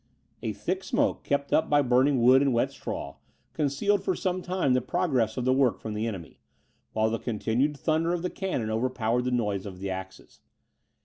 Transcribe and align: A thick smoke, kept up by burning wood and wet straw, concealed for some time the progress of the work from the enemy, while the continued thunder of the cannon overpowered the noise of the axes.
A 0.41 0.51
thick 0.53 0.83
smoke, 0.83 1.23
kept 1.23 1.53
up 1.53 1.69
by 1.69 1.83
burning 1.83 2.23
wood 2.23 2.41
and 2.41 2.53
wet 2.55 2.71
straw, 2.71 3.17
concealed 3.53 4.03
for 4.03 4.15
some 4.15 4.41
time 4.41 4.73
the 4.73 4.81
progress 4.81 5.37
of 5.37 5.45
the 5.45 5.53
work 5.53 5.79
from 5.79 5.93
the 5.93 6.07
enemy, 6.07 6.39
while 6.93 7.11
the 7.11 7.19
continued 7.19 7.77
thunder 7.77 8.11
of 8.11 8.23
the 8.23 8.31
cannon 8.31 8.71
overpowered 8.71 9.25
the 9.25 9.29
noise 9.29 9.67
of 9.67 9.77
the 9.79 9.91
axes. 9.91 10.39